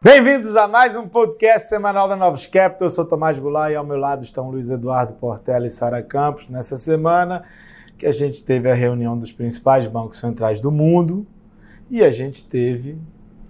[0.00, 2.86] Bem-vindos a mais um podcast semanal da Novos Capital.
[2.86, 6.48] Eu sou Tomás Goulart e ao meu lado estão Luiz Eduardo Portela e Sara Campos.
[6.48, 7.42] Nessa semana
[7.98, 11.26] que a gente teve a reunião dos principais bancos centrais do mundo
[11.90, 12.96] e a gente teve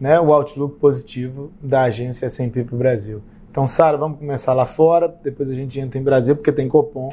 [0.00, 3.22] né, o outlook positivo da agência S&P para o Brasil.
[3.50, 7.12] Então, Sara, vamos começar lá fora, depois a gente entra em Brasil, porque tem Copom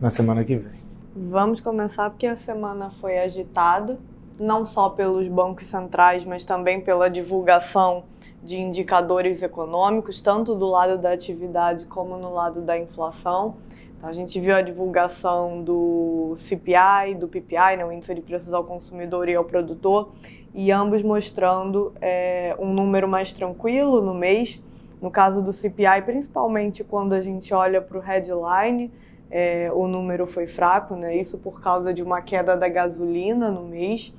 [0.00, 0.78] na semana que vem.
[1.16, 3.98] Vamos começar porque a semana foi agitada,
[4.38, 8.04] não só pelos bancos centrais, mas também pela divulgação
[8.42, 13.56] de indicadores econômicos, tanto do lado da atividade como no lado da inflação.
[13.96, 18.52] Então, a gente viu a divulgação do CPI, do PPI, né, o Índice de Preços
[18.52, 20.12] ao Consumidor e ao Produtor,
[20.54, 24.62] e ambos mostrando é, um número mais tranquilo no mês.
[25.00, 28.90] No caso do CPI, principalmente quando a gente olha para o headline,
[29.30, 31.16] é, o número foi fraco, né?
[31.16, 34.14] isso por causa de uma queda da gasolina no mês.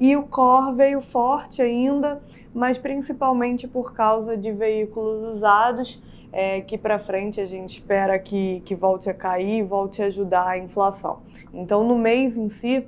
[0.00, 2.20] E o core veio forte ainda,
[2.52, 8.60] mas principalmente por causa de veículos usados, é, que para frente a gente espera que,
[8.64, 11.20] que volte a cair e volte a ajudar a inflação.
[11.52, 12.86] Então, no mês em si,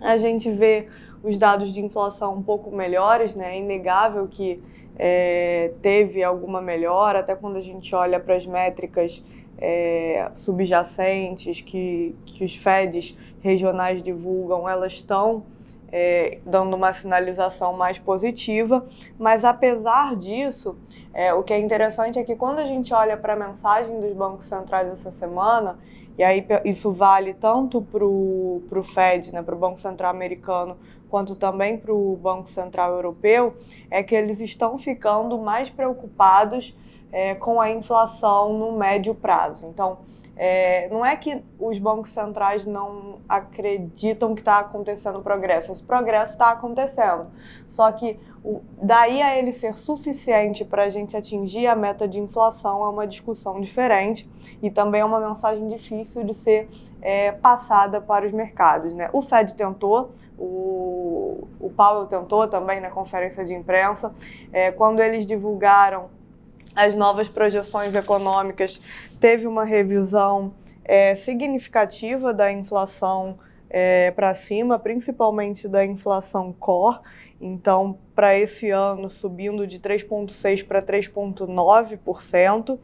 [0.00, 0.88] a gente vê
[1.22, 3.54] os dados de inflação um pouco melhores, né?
[3.54, 4.60] É inegável que
[4.98, 9.22] é, teve alguma melhora, até quando a gente olha para as métricas
[9.64, 15.44] é, subjacentes que, que os FEDs regionais divulgam, elas estão
[15.92, 18.84] é, dando uma sinalização mais positiva,
[19.16, 20.76] mas apesar disso,
[21.14, 24.12] é, o que é interessante é que quando a gente olha para a mensagem dos
[24.12, 25.78] bancos centrais essa semana,
[26.18, 30.76] e aí isso vale tanto para o Fed, né, para o Banco Central Americano,
[31.08, 33.54] quanto também para o Banco Central Europeu,
[33.88, 36.76] é que eles estão ficando mais preocupados
[37.12, 39.66] é, com a inflação no médio prazo.
[39.66, 39.98] Então,
[40.34, 45.70] é, não é que os bancos centrais não acreditam que está acontecendo progresso.
[45.70, 47.26] Esse progresso está acontecendo.
[47.68, 52.18] Só que o, daí a ele ser suficiente para a gente atingir a meta de
[52.18, 54.28] inflação é uma discussão diferente
[54.62, 56.68] e também é uma mensagem difícil de ser
[57.02, 58.94] é, passada para os mercados.
[58.94, 59.10] Né?
[59.12, 64.14] O Fed tentou, o, o Powell tentou também na conferência de imprensa,
[64.50, 66.10] é, quando eles divulgaram
[66.74, 68.80] as novas projeções econômicas,
[69.20, 73.38] teve uma revisão é, significativa da inflação
[73.68, 77.00] é, para cima, principalmente da inflação core.
[77.40, 82.78] Então, para esse ano, subindo de 3,6% para 3,9%.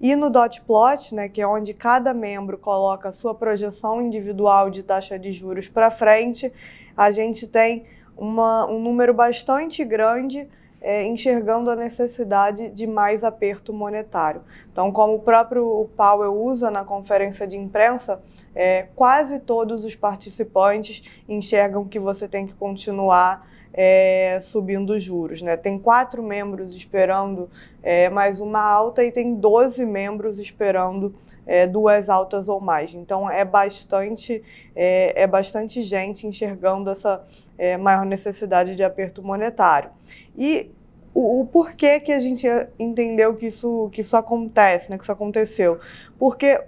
[0.00, 4.70] E no dot plot, né, que é onde cada membro coloca a sua projeção individual
[4.70, 6.50] de taxa de juros para frente,
[6.96, 7.84] a gente tem
[8.16, 10.48] uma, um número bastante grande
[10.80, 14.42] é, enxergando a necessidade de mais aperto monetário.
[14.72, 18.20] Então, como o próprio Powell usa na conferência de imprensa,
[18.54, 25.42] é, quase todos os participantes enxergam que você tem que continuar é, subindo os juros.
[25.42, 25.56] Né?
[25.56, 27.48] Tem quatro membros esperando
[27.82, 31.14] é, mais uma alta e tem 12 membros esperando
[31.46, 32.94] é, duas altas ou mais.
[32.94, 34.42] Então é bastante,
[34.74, 37.24] é, é bastante gente enxergando essa
[37.60, 39.90] é, maior necessidade de aperto monetário.
[40.34, 40.70] E
[41.12, 42.46] o, o, porquê que a gente
[42.78, 45.78] entendeu que isso, que isso acontece, né, que isso aconteceu?
[46.18, 46.58] Porque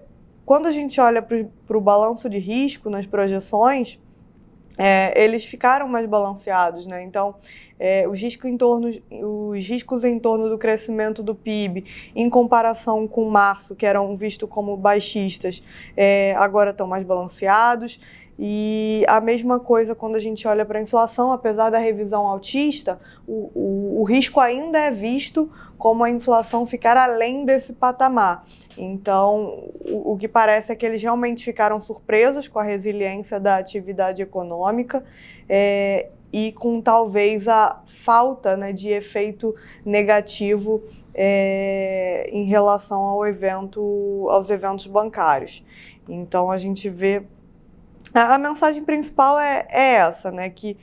[0.45, 3.99] quando a gente olha para o balanço de risco nas projeções,
[4.77, 7.03] é, eles ficaram mais balanceados, né?
[7.03, 7.37] Então,
[7.79, 13.07] é, os, riscos em torno, os riscos em torno do crescimento do PIB, em comparação
[13.07, 15.63] com março, que eram vistos como baixistas,
[15.97, 17.99] é, agora estão mais balanceados.
[18.45, 22.99] E a mesma coisa quando a gente olha para a inflação, apesar da revisão altista,
[23.25, 25.49] o, o, o, risco ainda é visto
[25.79, 28.45] como a inflação ficar além desse patamar.
[28.77, 33.59] Então, o, o que parece é que eles realmente ficaram surpresos com a resiliência da
[33.59, 35.05] atividade econômica
[35.49, 39.55] é, e com talvez a falta né, de efeito
[39.85, 40.83] negativo
[41.15, 45.65] é, em relação ao evento, aos eventos bancários.
[46.09, 47.23] Então, a gente vê
[48.15, 50.51] a, mensagem principal é, é essa, né?
[50.51, 50.77] Que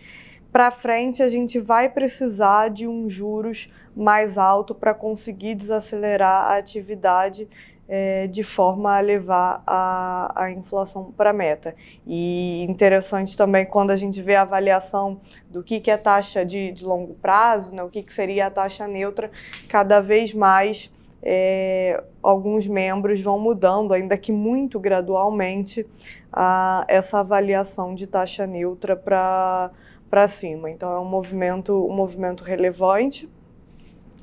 [0.52, 6.58] para frente a gente vai precisar de um juros mais alto para conseguir desacelerar a
[6.58, 7.48] atividade
[7.88, 11.76] é, de forma a levar a, a inflação para a meta.
[12.06, 16.72] E interessante também quando a gente vê a avaliação do que, que é taxa de,
[16.72, 19.32] de longo prazo, né, o que, que seria a taxa neutra,
[19.68, 20.92] cada vez mais
[21.22, 25.86] é, alguns membros vão mudando, ainda que muito gradualmente,
[26.32, 30.70] a, essa avaliação de taxa neutra para cima.
[30.70, 33.30] Então é um movimento, um movimento relevante.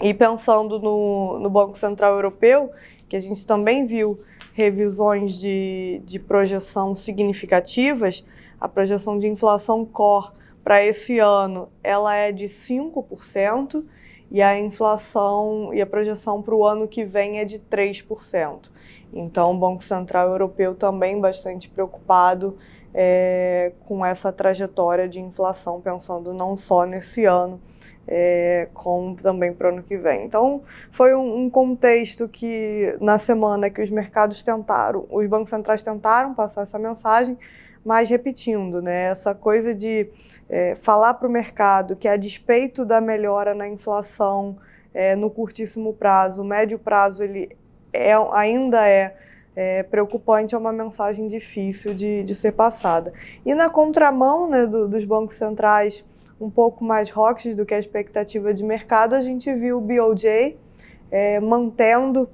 [0.00, 2.70] E pensando no, no Banco Central Europeu,
[3.08, 4.20] que a gente também viu
[4.52, 8.24] revisões de, de projeção significativas,
[8.60, 10.30] a projeção de inflação core
[10.64, 13.84] para esse ano ela é de 5%,
[14.30, 18.70] e a inflação e a projeção para o ano que vem é de 3%.
[19.12, 22.56] Então, o Banco Central Europeu também bastante preocupado
[22.92, 27.60] é, com essa trajetória de inflação, pensando não só nesse ano,
[28.08, 30.24] é, como também para o ano que vem.
[30.24, 35.82] Então, foi um, um, contexto que, na semana que os mercados tentaram, os bancos centrais
[35.82, 37.36] tentaram passar essa mensagem,
[37.86, 40.10] mas repetindo, né, essa coisa de
[40.48, 44.56] é, falar para o mercado que, a despeito da melhora na inflação
[44.92, 47.56] é, no curtíssimo prazo, o médio prazo ele
[47.92, 49.14] é, ainda é,
[49.54, 53.12] é, preocupante, é uma mensagem difícil de, de ser passada.
[53.44, 56.04] E na contramão né, do, dos bancos centrais
[56.40, 60.58] um pouco mais rocks do que a expectativa de mercado, a gente viu o BOJ
[61.08, 62.28] é, mantendo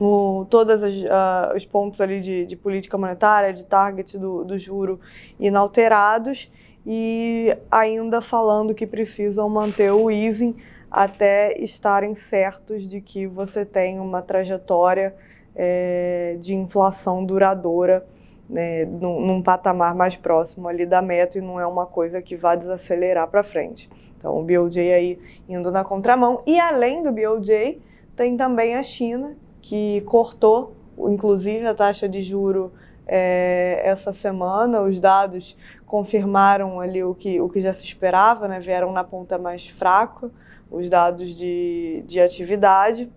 [0.00, 5.00] o, todos uh, os pontos ali de, de, política monetária, de target do, do juro
[5.38, 6.50] inalterados
[6.86, 10.56] e ainda falando que precisam manter o easing
[10.90, 15.14] até estarem certos de que você tem uma trajetória
[15.54, 18.06] é, de inflação duradoura
[18.48, 22.36] né, num, num, patamar mais próximo ali da meta e não é uma coisa que
[22.36, 23.90] vá desacelerar para frente.
[24.18, 25.18] Então o BOJ aí
[25.48, 27.80] indo na contramão e além do BOJ
[28.14, 32.72] tem também a China que cortou, inclusive, a taxa de juro
[33.04, 34.80] é, essa semana.
[34.80, 38.60] Os dados confirmaram ali o que, o que já se esperava, né?
[38.60, 40.30] vieram na ponta mais fraca
[40.70, 43.10] os dados de, de atividade.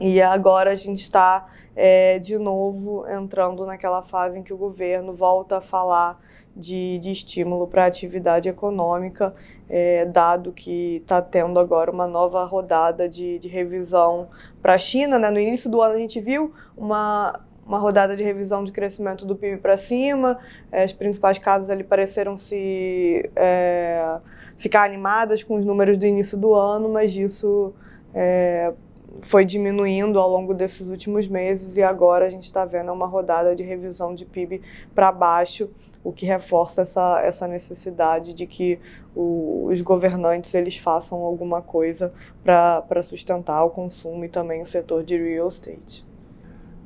[0.00, 5.12] E agora a gente está é, de novo entrando naquela fase em que o governo
[5.12, 6.20] volta a falar
[6.56, 9.34] de, de estímulo para a atividade econômica,
[9.68, 14.28] é, dado que está tendo agora uma nova rodada de, de revisão
[14.60, 15.18] para a China.
[15.18, 15.30] Né?
[15.30, 19.34] No início do ano a gente viu uma, uma rodada de revisão de crescimento do
[19.34, 20.38] PIB para cima,
[20.70, 24.18] é, as principais casas ali pareceram se é,
[24.58, 27.72] ficar animadas com os números do início do ano, mas isso
[28.14, 28.72] é,
[29.20, 33.54] foi diminuindo ao longo desses últimos meses e agora a gente está vendo uma rodada
[33.54, 34.62] de revisão de PIB
[34.94, 35.68] para baixo
[36.04, 38.78] o que reforça essa, essa necessidade de que
[39.14, 42.12] o, os governantes eles façam alguma coisa
[42.42, 46.04] para sustentar o consumo e também o setor de real estate.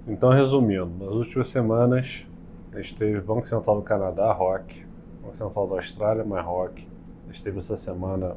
[0.07, 2.27] Então, resumindo, nas últimas semanas
[2.73, 4.85] a gente teve Banco Central do Canadá, ROC,
[5.23, 6.87] Banco Central da Austrália, mais ROC,
[7.29, 8.37] a gente teve essa semana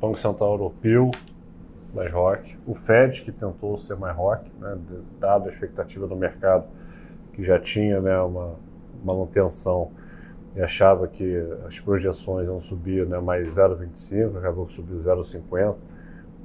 [0.00, 1.10] Banco Central Europeu,
[1.94, 4.78] mais ROC, o Fed, que tentou ser mais ROC, né,
[5.18, 6.64] dado a expectativa do mercado,
[7.32, 8.54] que já tinha né, uma
[9.04, 9.90] manutenção
[10.54, 15.76] e achava que as projeções iam subir né, mais 0,25, acabou que subiu 0,50.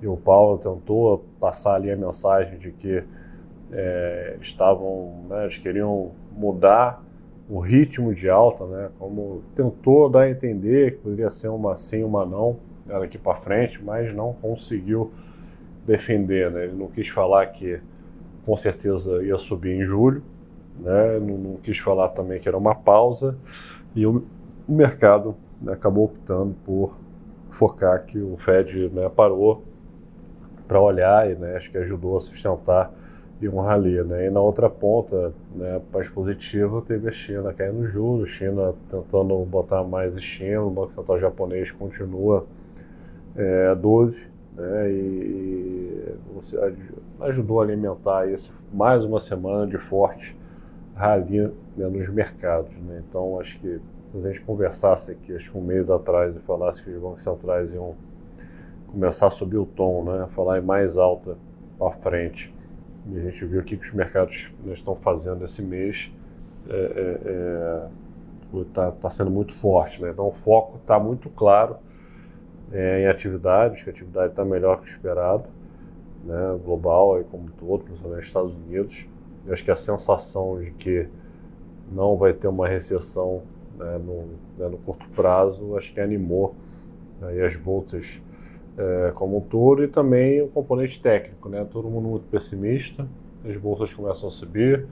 [0.01, 3.03] E o Paulo tentou passar ali a mensagem de que
[3.71, 7.03] é, estavam, né, eles queriam mudar
[7.49, 12.03] o ritmo de alta, né, como tentou dar a entender que poderia ser uma sim,
[12.03, 15.11] uma não, daqui para frente, mas não conseguiu
[15.85, 16.51] defender.
[16.51, 17.79] Né, ele não quis falar que
[18.45, 20.23] com certeza ia subir em julho,
[20.79, 23.37] né, não, não quis falar também que era uma pausa
[23.95, 24.23] e o,
[24.67, 26.99] o mercado né, acabou optando por
[27.49, 29.63] focar que o Fed né, parou
[30.67, 32.91] para olhar e né, acho que ajudou a sustentar
[33.41, 34.03] e um rally.
[34.03, 34.27] Né?
[34.27, 39.83] E na outra ponta, né, mais positiva, teve a China caindo juros, China tentando botar
[39.83, 42.45] mais estímulo, o Banco Central japonês continua
[43.35, 46.15] é, 12, né, e, e
[47.21, 50.37] ajudou a alimentar isso mais uma semana de forte
[50.95, 52.73] rally né, nos mercados.
[52.77, 53.03] Né?
[53.07, 53.79] Então, acho que
[54.11, 57.21] se a gente conversasse aqui, acho que um mês atrás, e falasse que os bancos
[57.21, 57.95] centrais iam
[58.87, 60.25] começar a subir o tom, né?
[60.29, 61.37] falar em mais alta
[61.77, 62.53] para frente,
[63.11, 66.11] e a gente viu o que, que os mercados né, estão fazendo esse mês,
[66.63, 67.89] está é,
[68.55, 70.01] é, é tá, tá sendo muito forte.
[70.01, 70.11] Né?
[70.11, 71.77] Então, o foco está muito claro
[72.71, 75.45] é, em atividades, que a atividade está melhor que o esperado,
[76.23, 76.59] né?
[76.63, 79.07] global, aí como todo, principalmente nos Estados Unidos.
[79.45, 81.07] Eu acho que a sensação de que
[81.91, 83.43] não vai ter uma recessão
[83.77, 84.23] né, no,
[84.57, 86.55] né, no, curto prazo, acho que animou
[87.21, 88.21] aí as bolsas
[88.77, 91.47] é, como um todo e também o componente técnico.
[91.49, 93.07] Né, todo mundo muito pessimista,
[93.47, 94.87] as bolsas começam a subir,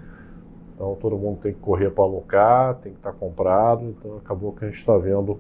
[0.76, 4.54] então todo mundo tem que correr para alocar, tem que estar tá comprado, então acabou
[4.54, 5.40] que a gente está vendo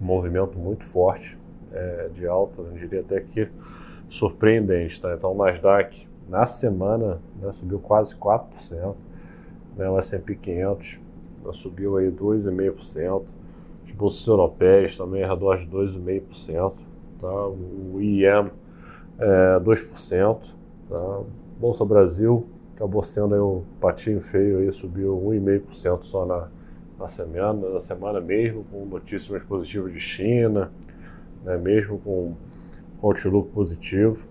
[0.00, 1.38] movimento muito forte
[1.72, 3.48] é, de alta, eu diria até que
[4.08, 5.00] surpreendente.
[5.00, 5.14] Tá?
[5.14, 8.94] Então o Nasdaq na semana né, subiu quase 4%,
[9.76, 11.00] né, o S&P 500
[11.44, 13.24] né, subiu aí 2,5%,
[13.86, 16.74] as bolsas europeias também arredor de 2,5%,
[17.20, 17.46] tá?
[17.46, 18.50] o IEM
[19.18, 20.38] é, 2%,
[20.88, 21.20] tá?
[21.58, 26.48] Bolsa Brasil acabou sendo aí um patinho feio, aí, subiu 1,5% só na,
[26.98, 30.72] na semana, na semana mesmo, com notícias mais positivas de China,
[31.44, 32.34] né, mesmo com
[33.02, 34.26] outlook positivo.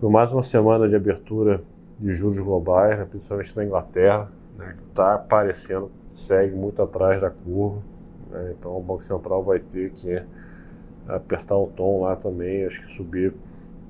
[0.00, 1.62] Foi mais uma semana de abertura
[1.98, 7.30] de juros globais, né, principalmente na Inglaterra, né, que está aparecendo, segue muito atrás da
[7.30, 7.82] curva.
[8.30, 10.22] Né, então o Banco Central vai ter que
[11.06, 13.34] apertar o tom lá também, acho que subir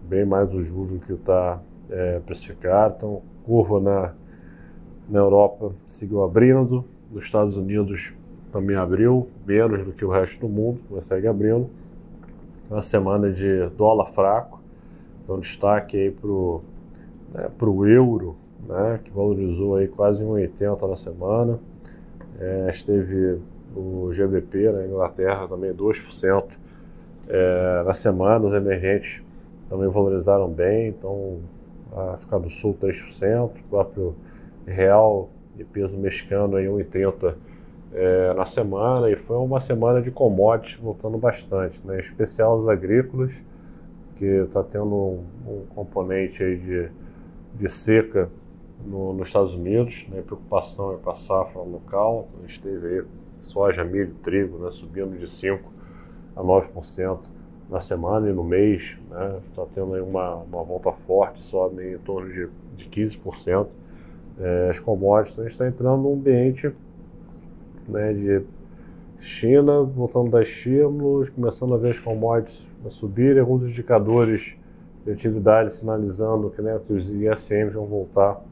[0.09, 2.95] bem mais o juros do que está é, precificado.
[2.97, 4.15] Então, curva na,
[5.09, 8.13] na Europa seguiu abrindo, nos Estados Unidos
[8.53, 11.69] também abriu, menos do que o resto do mundo, mas segue abrindo.
[12.71, 14.61] Uma semana de dólar fraco,
[15.23, 16.63] então destaque aí para o
[17.33, 17.51] né,
[17.93, 18.37] euro,
[18.67, 21.59] né, que valorizou aí quase 1,80 na semana.
[22.39, 23.41] É, esteve
[23.75, 26.45] o GBP na Inglaterra também 2%
[27.29, 29.23] é, na semana, os emergentes
[29.69, 31.39] também valorizaram bem, então
[31.93, 34.17] a África do Sul 3%, o próprio
[34.67, 37.35] real e peso mexicano aí 1,30
[37.93, 41.97] é, na semana, e foi uma semana de commodities voltando bastante, né?
[41.97, 43.33] em especial os agrícolas,
[44.17, 46.91] que está tendo um, um, componente de,
[47.55, 48.31] de seca
[48.85, 50.23] no, nos Estados Unidos, né?
[50.23, 53.05] preocupação é com a safra local, a gente teve aí
[53.41, 54.71] soja, milho, trigo, né?
[54.71, 55.61] subindo de 5%
[56.37, 57.19] a 9%
[57.71, 59.41] na semana e no mês, está né?
[59.55, 63.69] Tá tendo aí uma, uma volta forte, sobe em torno de, de 15%.
[64.41, 66.75] É, as commodities, então a gente está entrando num ambiente
[67.87, 68.43] né, de
[69.19, 74.57] China, voltando das estímulos, começando a ver as commodities a subir, alguns indicadores
[75.05, 78.43] de atividade sinalizando que, né, que os ISMs vão voltar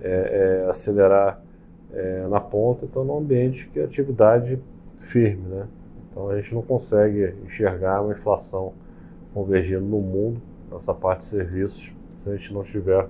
[0.00, 1.42] é, é, acelerar
[1.92, 4.58] é, na ponta, então num ambiente que a atividade
[4.96, 5.66] firme, né?
[6.10, 8.72] Então a gente não consegue enxergar uma inflação
[9.34, 10.40] convergindo no mundo,
[10.72, 13.06] nessa parte de serviços, se a gente não tiver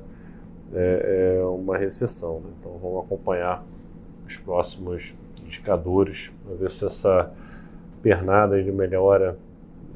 [0.75, 2.41] é, é uma recessão.
[2.41, 2.51] Né?
[2.59, 3.65] Então vamos acompanhar
[4.27, 7.33] os próximos indicadores para ver se essa
[8.03, 9.37] pernada de melhora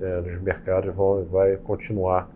[0.01, 2.29] é, nos mercados vai, vai continuar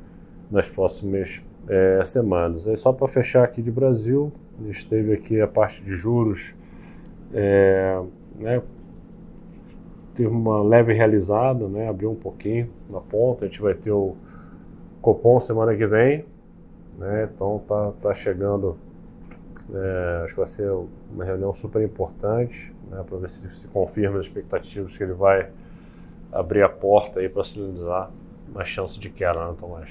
[0.51, 2.67] nas próximas é, semanas.
[2.67, 4.33] Aí só para fechar aqui de Brasil,
[4.67, 6.55] esteve aqui a parte de juros,
[7.33, 8.01] é,
[8.39, 8.63] né,
[10.15, 14.17] teve uma leve realizada, né, abriu um pouquinho na ponta, a gente vai ter o
[15.03, 16.25] Copom semana que vem,
[16.99, 18.77] né, então tá, tá chegando,
[19.73, 20.71] é, acho que vai ser
[21.13, 25.49] uma reunião super importante, né, para ver se se confirma as expectativas que ele vai
[26.33, 28.11] abrir a porta aí para sinalizar
[28.51, 29.89] uma chance de queda, né, Tomás?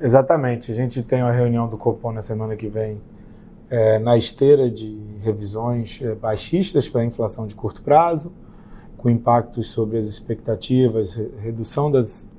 [0.00, 3.00] Exatamente, a gente tem uma reunião do Copom na semana que vem
[3.70, 8.32] é, na esteira de revisões é, baixistas para a inflação de curto prazo,
[8.96, 12.30] com impactos sobre as expectativas, redução das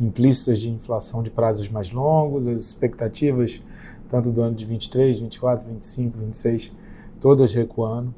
[0.00, 3.62] implícitas de inflação de prazos mais longos, as expectativas
[4.10, 6.72] tanto do ano de 23, 24, 25, 26,
[7.20, 8.12] todas recuando.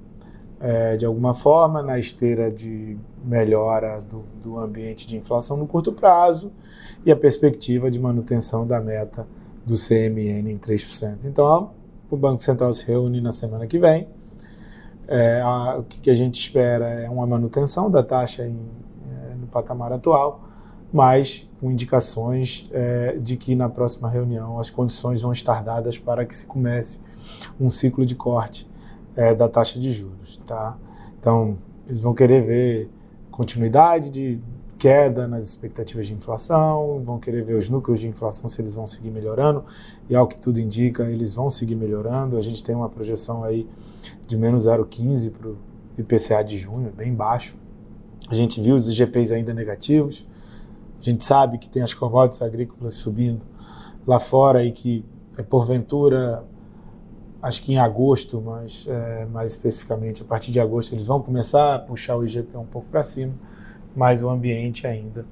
[0.59, 5.93] É, de alguma forma na esteira de melhora do, do ambiente de inflação no curto
[5.93, 6.53] prazo
[7.05, 9.27] e a perspectiva de manutenção da meta
[9.67, 11.25] do CMN em 3%.
[11.25, 11.73] Então,
[12.09, 14.09] o Banco Central se reúne na semana que vem.
[15.09, 18.57] É, a, o que a gente espera é uma manutenção da taxa em,
[19.11, 20.45] é, no patamar atual,
[20.93, 26.25] mas com indicações é, de que na próxima reunião as condições vão estar dadas para
[26.27, 27.01] que se comece
[27.59, 28.69] um ciclo de corte
[29.17, 30.41] é, da taxa de juros.
[30.45, 30.77] Tá?
[31.19, 31.57] Então,
[31.89, 32.91] eles vão querer ver
[33.31, 34.41] continuidade de
[34.83, 38.85] queda nas expectativas de inflação, vão querer ver os núcleos de inflação se eles vão
[38.85, 39.65] seguir melhorando,
[40.11, 42.37] e ao que tudo indica, eles vão seguir melhorando.
[42.37, 43.69] A gente tem uma projeção aí
[44.27, 45.57] de menos 0,15 para o
[45.97, 47.57] IPCA de junho, bem baixo.
[48.29, 50.27] A gente viu os IGPs ainda negativos.
[51.03, 53.43] A gente sabe que tem as commodities agrícolas subindo
[54.07, 55.05] lá fora e que,
[55.37, 56.45] é, porventura,
[57.43, 61.75] acho que em agosto, mas é, mais especificamente a partir de agosto, eles vão começar
[61.75, 63.35] a puxar o IGP um pouco para cima
[63.95, 65.25] mas o ambiente ainda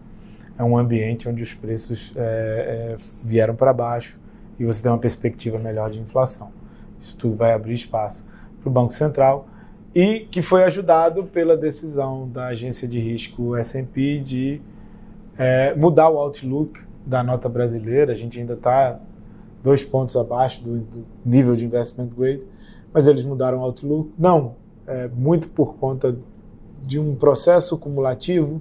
[0.58, 4.20] é um ambiente onde os preços é, é, vieram para baixo
[4.58, 6.52] e você tem uma perspectiva melhor de inflação.
[6.98, 8.24] Isso tudo vai abrir espaço
[8.60, 9.48] para o Banco Central
[9.94, 14.60] e que foi ajudado pela decisão da agência de risco S&P de
[15.38, 18.12] é, mudar o outlook da nota brasileira.
[18.12, 19.00] A gente ainda está
[19.62, 22.42] dois pontos abaixo do, do, nível de investment grade,
[22.92, 24.12] mas eles mudaram o outlook.
[24.18, 24.54] Não,
[24.86, 26.16] é, muito por conta
[26.82, 28.60] de um processo cumulativo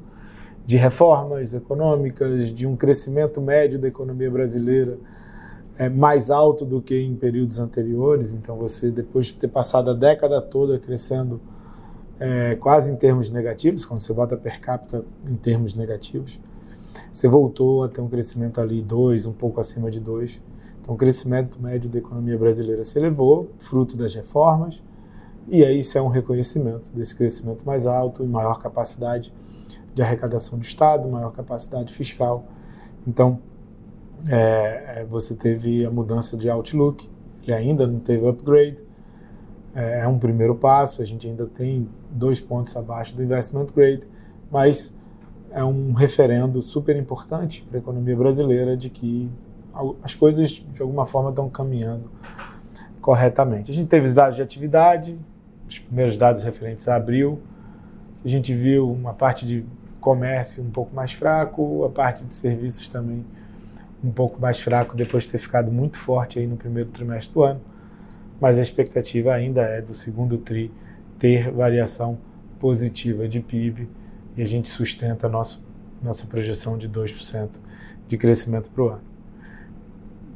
[0.66, 5.00] de reformas econômicas, de um crescimento médio da economia brasileira
[5.80, 8.34] é, mais alto do que em períodos anteriores.
[8.34, 11.42] Então, você, depois de ter passado a década toda crescendo
[12.20, 16.40] é, quase em termos negativos, quando você bota per capita em termos negativos,
[17.12, 20.42] você voltou a ter um crescimento ali 2, um pouco acima de 2.
[20.82, 24.82] Então, o crescimento médio da economia brasileira se elevou, fruto das reformas,
[25.48, 29.34] e aí isso é um reconhecimento desse crescimento mais alto maior capacidade
[29.94, 32.46] de arrecadação do Estado, maior capacidade fiscal.
[33.08, 33.40] Então,
[34.28, 37.10] é, é, você teve a mudança de outlook,
[37.42, 38.84] ele ainda não teve upgrade,
[39.74, 44.08] é, é um primeiro passo, a gente ainda tem dois pontos abaixo do investment grade,
[44.52, 44.96] mas
[45.52, 49.30] é um referendo super importante para a economia brasileira de que
[50.04, 52.10] as coisas de alguma forma estão caminhando
[53.02, 53.72] corretamente.
[53.72, 55.18] A gente teve os dados de atividade,
[55.68, 57.40] os primeiros dados referentes a abril,
[58.24, 59.66] a gente viu uma parte de
[60.02, 63.26] comércio um pouco mais fraco, a parte de serviços também
[64.04, 67.44] um pouco mais fraco depois de ter ficado muito forte aí no primeiro trimestre do
[67.44, 67.62] ano,
[68.40, 70.72] mas a expectativa ainda é do segundo tri
[71.18, 72.18] ter variação
[72.60, 73.90] positiva de PIB
[74.40, 75.62] e a gente sustenta a nosso,
[76.02, 77.60] nossa projeção de 2%
[78.08, 79.02] de crescimento para o ano.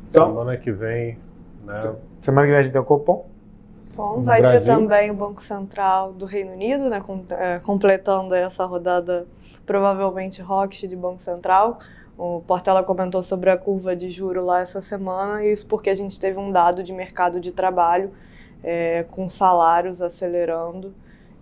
[0.09, 1.17] Então, semana que vem.
[1.63, 1.73] Né?
[2.17, 3.25] Semana que vem a gente tem o Copom.
[3.95, 4.73] Bom, vai Brasil.
[4.73, 9.25] ter também o Banco Central do Reino Unido, né, é, completando essa rodada
[9.65, 11.79] provavelmente rock de Banco Central.
[12.17, 15.95] O Portela comentou sobre a curva de juro lá essa semana, e isso porque a
[15.95, 18.11] gente teve um dado de mercado de trabalho
[18.61, 20.93] é, com salários acelerando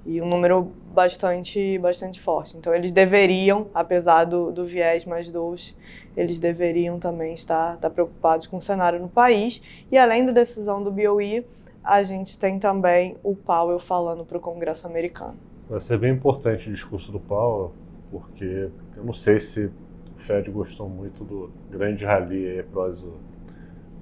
[0.06, 2.58] e um número bastante, bastante forte.
[2.58, 5.76] Então, eles deveriam, apesar do, do viés mais doce,
[6.18, 9.62] eles deveriam também estar, estar preocupados com o cenário no país.
[9.92, 11.46] E além da decisão do BOE,
[11.84, 15.36] a gente tem também o Powell falando para o Congresso americano.
[15.70, 17.72] Vai ser bem importante o discurso do Powell,
[18.10, 19.72] porque eu não sei se
[20.18, 23.14] Fed gostou muito do grande rally após, o,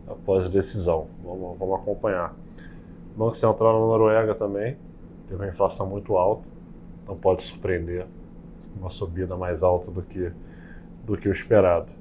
[0.08, 1.08] após a decisão.
[1.24, 2.36] Vamos, vamos acompanhar.
[3.15, 4.77] Banco Central na Noruega também
[5.29, 6.43] teve uma inflação muito alta,
[7.07, 8.07] não pode surpreender
[8.75, 10.31] uma subida mais alta do que,
[11.05, 11.91] do que o esperado.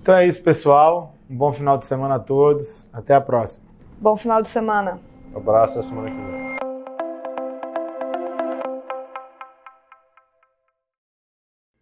[0.00, 1.14] Então é isso, pessoal.
[1.28, 2.88] Um bom final de semana a todos.
[2.92, 3.66] Até a próxima.
[3.98, 5.00] Bom final de semana.
[5.32, 6.44] Um abraço até semana que vem.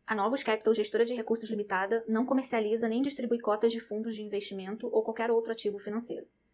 [0.06, 4.23] A Novos Capital, gestora de recursos limitada, não comercializa nem distribui cotas de fundos de
[4.23, 6.26] investimento ou qualquer outro ativo financeiro.